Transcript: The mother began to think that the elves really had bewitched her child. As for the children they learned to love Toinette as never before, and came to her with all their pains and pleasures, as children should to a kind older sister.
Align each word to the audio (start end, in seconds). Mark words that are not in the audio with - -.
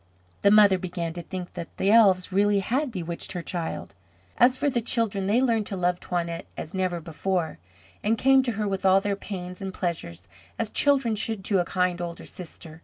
The 0.41 0.49
mother 0.49 0.79
began 0.79 1.13
to 1.13 1.21
think 1.21 1.53
that 1.53 1.77
the 1.77 1.91
elves 1.91 2.31
really 2.31 2.61
had 2.61 2.89
bewitched 2.91 3.33
her 3.33 3.43
child. 3.43 3.93
As 4.35 4.57
for 4.57 4.67
the 4.67 4.81
children 4.81 5.27
they 5.27 5.43
learned 5.43 5.67
to 5.67 5.75
love 5.77 5.99
Toinette 5.99 6.47
as 6.57 6.73
never 6.73 6.99
before, 6.99 7.59
and 8.03 8.17
came 8.17 8.41
to 8.41 8.53
her 8.53 8.67
with 8.67 8.83
all 8.83 8.99
their 8.99 9.15
pains 9.15 9.61
and 9.61 9.71
pleasures, 9.71 10.27
as 10.57 10.71
children 10.71 11.15
should 11.15 11.43
to 11.43 11.59
a 11.59 11.65
kind 11.65 12.01
older 12.01 12.25
sister. 12.25 12.79